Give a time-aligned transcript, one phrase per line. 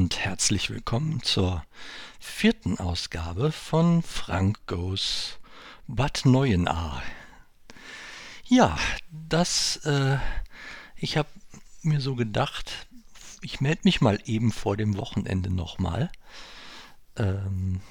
[0.00, 1.62] Und herzlich willkommen zur
[2.18, 5.38] vierten Ausgabe von Frank Goes
[5.88, 7.02] Bad Neuenahr.
[8.46, 8.78] Ja,
[9.10, 10.16] das, äh,
[10.96, 11.28] ich habe
[11.82, 12.88] mir so gedacht,
[13.42, 16.10] ich melde mich mal eben vor dem Wochenende nochmal.
[17.16, 17.82] Ähm,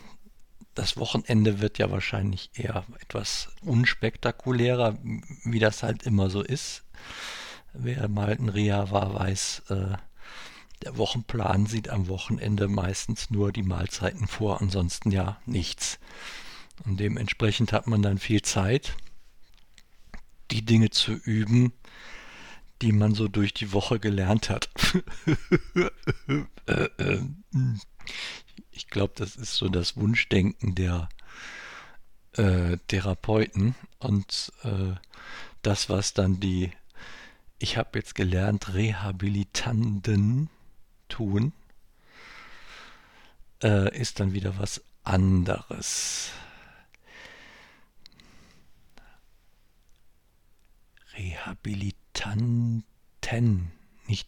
[0.74, 4.98] das Wochenende wird ja wahrscheinlich eher etwas unspektakulärer,
[5.44, 6.86] wie das halt immer so ist.
[7.74, 9.98] Wer mal in Reha war, weiß, äh,
[10.84, 16.00] der Wochenplan sieht am Wochenende meistens nur die Mahlzeiten vor, ansonsten ja nichts.
[16.86, 18.96] Und dementsprechend hat man dann viel Zeit,
[20.52, 21.74] die Dinge zu üben,
[22.82, 24.70] die man so durch die Woche gelernt hat.
[28.72, 31.10] ich glaube, das ist so das Wunschdenken der
[32.34, 34.96] äh, Therapeuten und äh,
[35.62, 36.72] das, was dann die,
[37.58, 40.50] ich habe jetzt gelernt, Rehabilitanten
[41.10, 41.54] tun,
[43.62, 46.32] äh, ist dann wieder was anderes.
[51.16, 53.72] Rehabilitanten,
[54.08, 54.28] nicht,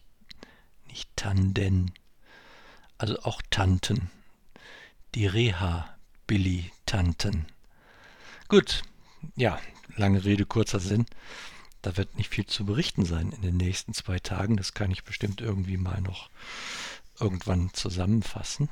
[0.86, 1.92] nicht Tanden,
[2.98, 4.10] also auch Tanten.
[5.14, 7.46] Die Rehabilitanten.
[8.48, 8.82] Gut,
[9.36, 9.60] ja,
[9.96, 11.04] lange Rede, kurzer Sinn.
[11.82, 14.56] Da wird nicht viel zu berichten sein in den nächsten zwei Tagen.
[14.56, 16.30] Das kann ich bestimmt irgendwie mal noch
[17.18, 18.70] irgendwann zusammenfassen.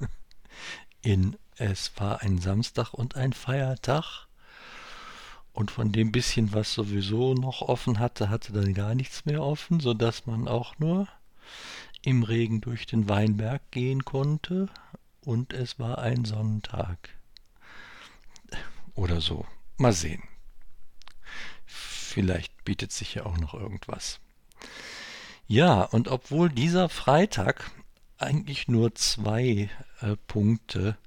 [1.02, 4.26] In es war ein Samstag und ein Feiertag.
[5.52, 9.80] Und von dem bisschen, was sowieso noch offen hatte, hatte dann gar nichts mehr offen,
[9.80, 11.06] sodass man auch nur
[12.00, 14.68] im Regen durch den Weinberg gehen konnte.
[15.20, 17.10] Und es war ein Sonntag.
[18.94, 19.46] Oder so.
[19.76, 20.22] Mal sehen.
[22.12, 24.20] Vielleicht bietet sich ja auch noch irgendwas.
[25.46, 27.70] Ja, und obwohl dieser Freitag
[28.18, 29.70] eigentlich nur zwei
[30.02, 30.98] äh, Punkte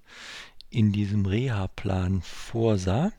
[0.71, 3.11] in diesem Reha-Plan vorsah,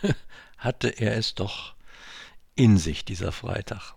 [0.56, 1.74] hatte er es doch
[2.54, 3.92] in sich, dieser Freitag.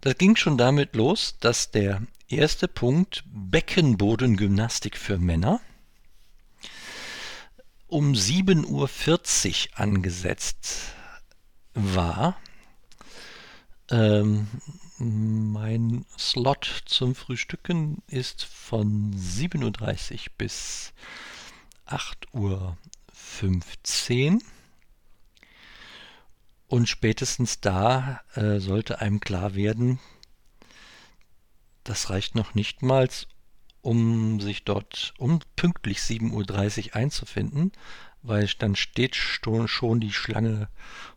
[0.00, 5.60] Das ging schon damit los, dass der erste Punkt Beckenbodengymnastik für Männer
[7.86, 10.96] um 7.40 Uhr angesetzt
[11.74, 12.36] war.
[13.90, 14.48] Ähm,
[14.98, 20.92] mein Slot zum Frühstücken ist von 7.30 Uhr bis
[21.86, 24.38] 8.15 Uhr.
[26.68, 29.98] Und spätestens da äh, sollte einem klar werden,
[31.84, 33.08] das reicht noch nicht mal,
[33.82, 37.72] um sich dort um pünktlich 7.30 Uhr einzufinden,
[38.22, 40.68] weil dann steht schon die Schlange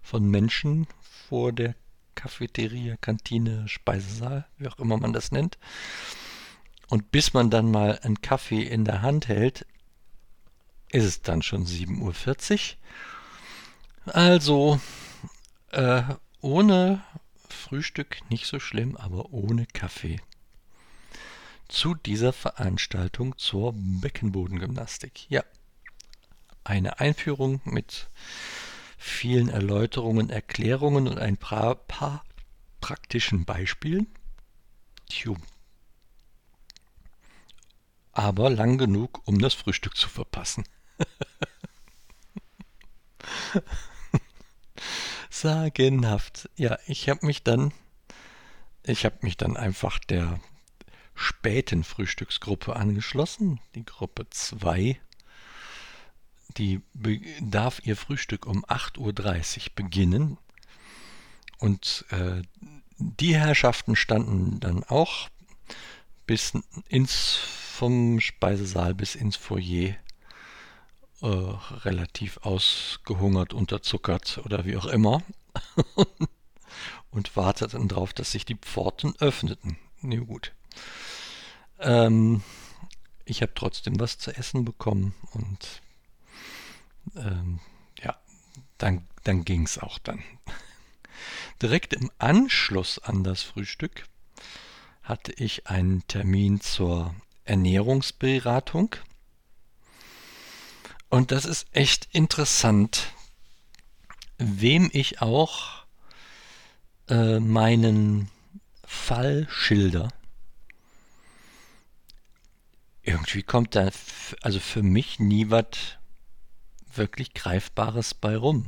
[0.01, 0.88] von Menschen
[1.27, 1.75] vor der
[2.16, 5.57] Cafeteria, Kantine, Speisesaal, wie auch immer man das nennt.
[6.88, 9.66] Und bis man dann mal einen Kaffee in der Hand hält,
[10.91, 12.75] ist es dann schon 7.40
[14.05, 14.13] Uhr.
[14.13, 14.79] Also
[15.72, 16.03] äh,
[16.41, 17.03] ohne
[17.49, 20.22] Frühstück nicht so schlimm, aber ohne Kaffee.
[21.67, 25.29] Zu dieser Veranstaltung zur Beckenbodengymnastik.
[25.29, 25.43] Ja,
[26.65, 28.09] eine Einführung mit
[28.97, 32.25] vielen Erläuterungen, Erklärungen und ein paar, paar
[32.81, 34.07] praktischen Beispielen.
[35.09, 35.35] Tju.
[38.11, 40.65] Aber lang genug, um das Frühstück zu verpassen.
[45.29, 46.49] Sagenhaft.
[46.55, 47.73] Ja, ich habe mich dann,
[48.83, 50.39] ich habe mich dann einfach der
[51.13, 54.99] späten Frühstücksgruppe angeschlossen, die Gruppe 2
[56.57, 56.81] die
[57.41, 60.38] darf ihr Frühstück um 8.30 Uhr beginnen.
[61.57, 62.41] Und äh,
[62.97, 65.29] die Herrschaften standen dann auch
[66.25, 66.53] bis
[66.88, 67.40] ins
[67.75, 69.96] vom Speisesaal bis ins Foyer
[71.22, 75.22] äh, relativ ausgehungert, unterzuckert oder wie auch immer
[77.11, 79.78] und warteten darauf, dass sich die Pforten öffneten.
[80.02, 80.53] Nee, gut.
[81.79, 82.43] Ähm,
[83.25, 85.81] ich habe trotzdem was zu essen bekommen und
[87.16, 87.59] ähm,
[88.02, 88.16] ja,
[88.78, 90.23] dann, dann ging es auch dann.
[91.61, 94.05] Direkt im Anschluss an das Frühstück
[95.03, 97.16] hatte ich einen Termin zur
[97.46, 98.96] Ernährungsberatung.
[101.09, 103.13] Und das ist echt interessant,
[104.37, 105.85] wem ich auch
[107.07, 108.29] äh, meinen
[108.84, 110.09] Fall schilder.
[113.03, 113.91] Irgendwie kommt da
[114.41, 115.67] also für mich nie was
[116.97, 118.65] wirklich Greifbares bei rum.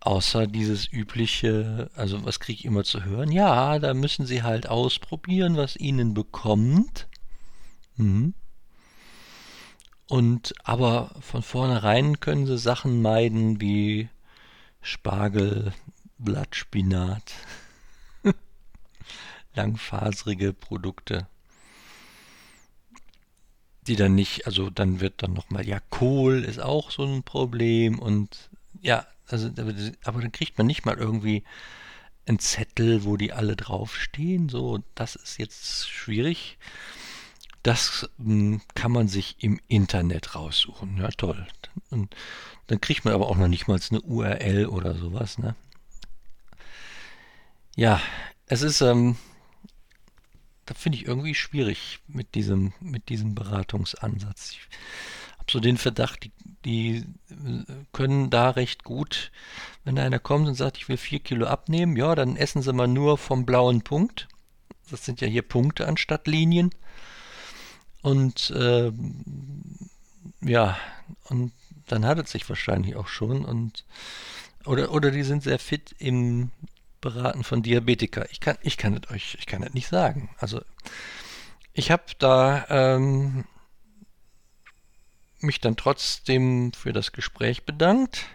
[0.00, 3.32] Außer dieses übliche, also was kriege ich immer zu hören?
[3.32, 7.08] Ja, da müssen Sie halt ausprobieren, was Ihnen bekommt.
[7.96, 8.34] Mhm.
[10.08, 14.08] Und aber von vornherein können Sie Sachen meiden wie
[14.80, 15.74] Spargel,
[16.18, 17.34] Blattspinat,
[19.54, 21.26] langfaserige Produkte,
[23.88, 27.98] die dann nicht, also dann wird dann nochmal, ja, Kohl ist auch so ein Problem
[27.98, 28.50] und
[28.80, 29.50] ja, also,
[30.04, 31.44] aber dann kriegt man nicht mal irgendwie
[32.26, 34.48] einen Zettel, wo die alle draufstehen.
[34.48, 36.58] So, das ist jetzt schwierig.
[37.62, 40.98] Das hm, kann man sich im Internet raussuchen.
[40.98, 41.46] Ja, toll.
[41.90, 42.14] Und
[42.66, 45.38] dann kriegt man aber auch noch nicht mal eine URL oder sowas.
[45.38, 45.54] Ne?
[47.76, 48.00] Ja,
[48.46, 49.16] es ist, ähm,
[50.68, 54.52] da finde ich irgendwie schwierig mit diesem, mit diesem Beratungsansatz.
[54.52, 54.60] Ich
[55.38, 56.32] habe so den Verdacht, die
[56.64, 59.30] die äh, können da recht gut,
[59.84, 62.72] wenn da einer kommt und sagt, ich will vier Kilo abnehmen, ja, dann essen sie
[62.72, 64.28] mal nur vom blauen Punkt.
[64.90, 66.70] Das sind ja hier Punkte anstatt Linien.
[68.02, 68.92] Und äh,
[70.40, 70.76] ja,
[71.24, 71.52] und
[71.86, 73.44] dann hat es sich wahrscheinlich auch schon.
[73.44, 73.84] Und
[74.64, 76.50] oder, oder die sind sehr fit im
[77.00, 78.26] Beraten von Diabetika.
[78.30, 80.30] Ich kann, ich kann das euch, ich kann das nicht sagen.
[80.38, 80.60] Also
[81.72, 83.44] ich habe da ähm,
[85.40, 88.26] mich dann trotzdem für das Gespräch bedankt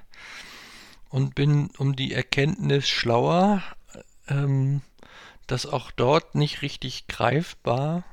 [1.10, 3.62] und bin um die Erkenntnis schlauer,
[4.28, 4.82] ähm,
[5.48, 8.04] dass auch dort nicht richtig greifbar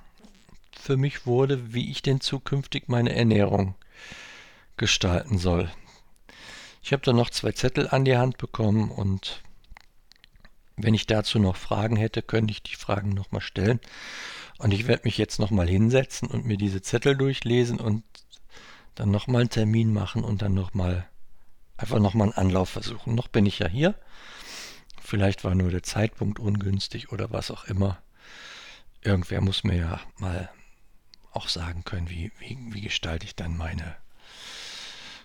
[0.73, 3.75] für mich wurde, wie ich denn zukünftig meine Ernährung
[4.76, 5.70] gestalten soll.
[6.82, 9.43] Ich habe dann noch zwei Zettel an die Hand bekommen und
[10.82, 13.81] wenn ich dazu noch Fragen hätte, könnte ich die Fragen nochmal stellen.
[14.59, 18.05] Und ich werde mich jetzt nochmal hinsetzen und mir diese Zettel durchlesen und
[18.94, 21.09] dann nochmal einen Termin machen und dann nochmal
[21.77, 23.15] einfach nochmal einen Anlauf versuchen.
[23.15, 23.94] Noch bin ich ja hier.
[25.03, 28.03] Vielleicht war nur der Zeitpunkt ungünstig oder was auch immer.
[29.03, 30.50] Irgendwer muss mir ja mal
[31.32, 33.97] auch sagen können, wie, wie, wie gestalte ich dann meine,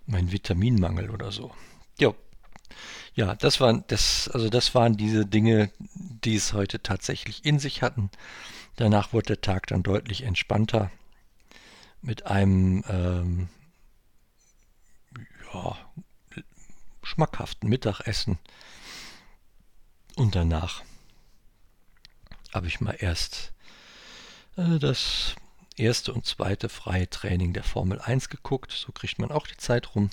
[0.06, 1.54] meinen Vitaminmangel oder so.
[2.00, 2.16] Jo.
[3.14, 7.82] Ja, das waren das, also das waren diese Dinge, die es heute tatsächlich in sich
[7.82, 8.10] hatten.
[8.76, 10.92] Danach wurde der Tag dann deutlich entspannter
[12.02, 13.50] mit einem ähm,
[15.54, 15.78] ja,
[17.04, 18.38] schmackhaften Mittagessen.
[20.16, 20.84] Und danach
[22.54, 23.54] habe ich mal erst
[24.58, 25.36] äh, das
[25.78, 28.72] erste und zweite freie Training der Formel 1 geguckt.
[28.72, 30.10] So kriegt man auch die Zeit rum.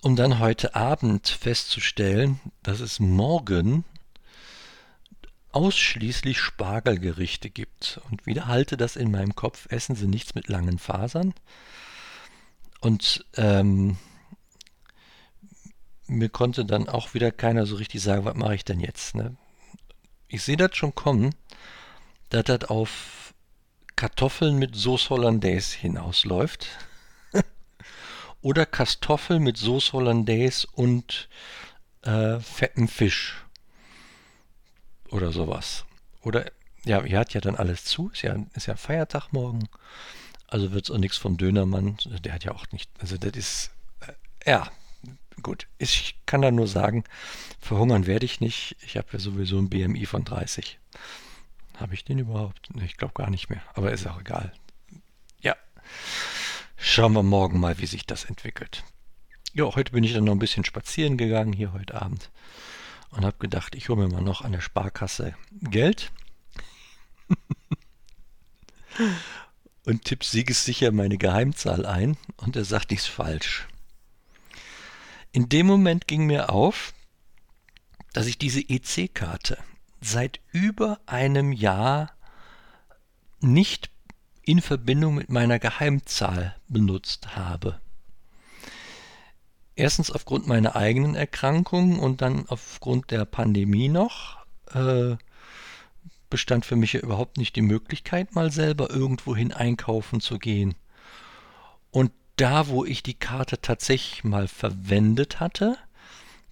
[0.00, 3.84] Um dann heute Abend festzustellen, dass es morgen
[5.50, 8.00] ausschließlich Spargelgerichte gibt.
[8.10, 11.34] Und wieder halte das in meinem Kopf, essen Sie nichts mit langen Fasern.
[12.80, 13.98] Und ähm,
[16.06, 19.16] mir konnte dann auch wieder keiner so richtig sagen, was mache ich denn jetzt.
[19.16, 19.36] Ne?
[20.28, 21.34] Ich sehe das schon kommen,
[22.30, 23.34] dass das auf
[23.96, 26.68] Kartoffeln mit Sauce Hollandaise hinausläuft.
[28.40, 31.28] Oder Kartoffeln mit Sauce Hollandaise und
[32.02, 33.44] äh, fetten Fisch.
[35.10, 35.84] Oder sowas.
[36.22, 36.50] Oder,
[36.84, 38.10] ja, ihr hat ja dann alles zu.
[38.10, 39.68] Ist ja, ist ja Feiertag morgen.
[40.46, 41.98] Also wird es auch nichts vom Dönermann.
[42.24, 42.90] Der hat ja auch nicht.
[42.98, 43.70] Also das ist.
[44.00, 44.70] Äh, ja,
[45.42, 45.66] gut.
[45.78, 47.04] Ich kann da nur sagen,
[47.60, 48.76] verhungern werde ich nicht.
[48.80, 50.78] Ich habe ja sowieso ein BMI von 30.
[51.78, 52.70] Habe ich den überhaupt?
[52.82, 53.62] Ich glaube gar nicht mehr.
[53.74, 54.52] Aber ist auch egal.
[55.40, 55.56] Ja.
[56.80, 58.84] Schauen wir morgen mal, wie sich das entwickelt.
[59.52, 62.30] Ja, heute bin ich dann noch ein bisschen spazieren gegangen, hier heute Abend.
[63.10, 66.12] Und habe gedacht, ich hole mir mal noch an der Sparkasse Geld.
[69.84, 73.66] und tipp siegessicher meine Geheimzahl ein und er sagt, ist falsch.
[75.32, 76.94] In dem Moment ging mir auf,
[78.12, 79.58] dass ich diese EC-Karte
[80.00, 82.12] seit über einem Jahr
[83.40, 83.90] nicht
[84.48, 87.78] in Verbindung mit meiner Geheimzahl benutzt habe.
[89.76, 94.38] Erstens aufgrund meiner eigenen Erkrankung und dann aufgrund der Pandemie noch.
[94.72, 95.16] Äh,
[96.30, 100.74] bestand für mich ja überhaupt nicht die Möglichkeit, mal selber irgendwohin einkaufen zu gehen.
[101.90, 105.76] Und da, wo ich die Karte tatsächlich mal verwendet hatte,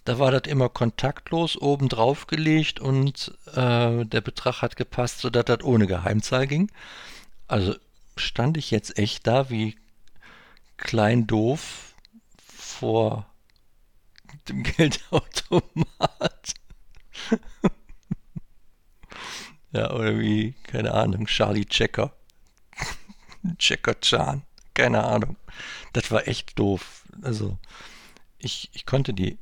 [0.04, 5.46] da war das immer kontaktlos oben drauf gelegt und äh, der Betrag hat gepasst, sodass
[5.46, 6.70] das ohne Geheimzahl ging.
[7.48, 7.74] Also
[8.16, 9.76] stand ich jetzt echt da wie
[10.76, 11.94] klein doof
[12.38, 13.26] vor
[14.49, 16.54] dem Geldautomat.
[19.73, 22.14] Ja, oder wie, keine Ahnung, Charlie Checker.
[23.58, 24.42] Checker Chan.
[24.73, 25.37] Keine Ahnung.
[25.92, 27.04] Das war echt doof.
[27.20, 27.58] Also,
[28.38, 29.37] ich, ich konnte die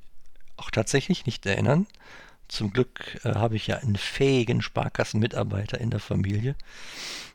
[0.57, 1.87] auch tatsächlich nicht erinnern.
[2.48, 6.54] Zum Glück äh, habe ich ja einen fähigen Sparkassenmitarbeiter in der Familie.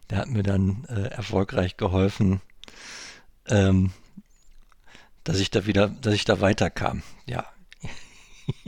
[0.09, 2.41] Der hat mir dann äh, erfolgreich geholfen,
[3.47, 3.91] ähm,
[5.23, 7.03] dass ich da wieder, dass ich da weiterkam.
[7.25, 7.45] Ja.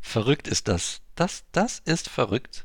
[0.00, 1.00] verrückt ist das.
[1.14, 2.64] Das, das ist verrückt.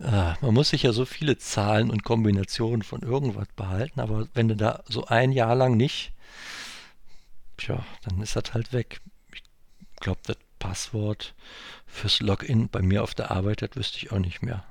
[0.00, 4.48] Ah, man muss sich ja so viele Zahlen und Kombinationen von irgendwas behalten, aber wenn
[4.48, 6.12] du da so ein Jahr lang nicht,
[7.56, 9.00] tja, dann ist das halt weg.
[9.32, 9.42] Ich
[10.00, 11.34] glaube, das Passwort
[11.86, 14.64] fürs Login bei mir auf der Arbeit, das wüsste ich auch nicht mehr.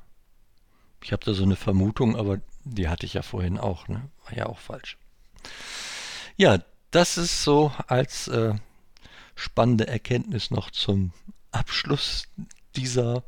[1.03, 4.09] Ich habe da so eine Vermutung, aber die hatte ich ja vorhin auch, ne?
[4.25, 4.97] War ja auch falsch.
[6.35, 6.57] Ja,
[6.89, 8.55] das ist so als äh,
[9.35, 11.13] spannende Erkenntnis noch zum
[11.51, 12.23] Abschluss
[12.75, 13.23] dieser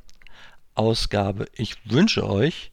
[0.73, 1.45] Ausgabe.
[1.53, 2.71] Ich wünsche euch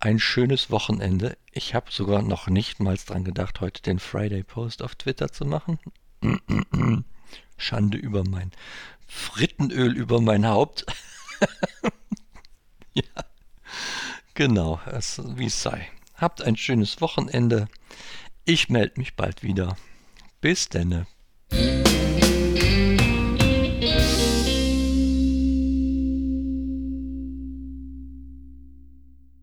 [0.00, 1.38] ein schönes Wochenende.
[1.50, 5.46] Ich habe sogar noch nicht mal dran gedacht, heute den Friday Post auf Twitter zu
[5.46, 5.78] machen.
[7.56, 8.52] Schande über mein
[9.06, 10.86] Frittenöl über mein Haupt.
[12.94, 13.02] ja,
[14.34, 14.80] genau,
[15.36, 15.88] wie es sei.
[16.16, 17.68] Habt ein schönes Wochenende.
[18.44, 19.76] Ich melde mich bald wieder.
[20.40, 21.06] Bis denne.